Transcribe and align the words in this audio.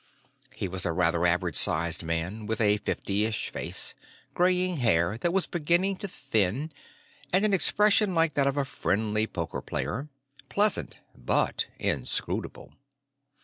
He 0.55 0.67
was 0.67 0.83
a 0.83 0.91
rather 0.91 1.27
average 1.27 1.55
sized 1.55 2.01
man, 2.01 2.47
with 2.47 2.59
a 2.59 2.79
fiftyish 2.79 3.49
face, 3.51 3.93
graying 4.33 4.77
hair 4.77 5.15
that 5.19 5.31
was 5.31 5.45
beginning 5.45 5.97
to 5.97 6.07
thin, 6.07 6.71
and 7.31 7.45
an 7.45 7.53
expression 7.53 8.15
like 8.15 8.33
that 8.33 8.47
of 8.47 8.57
a 8.57 8.65
friendly 8.65 9.27
poker 9.27 9.61
player 9.61 10.09
pleasant, 10.49 11.01
but 11.15 11.67
inscrutable. 11.77 12.73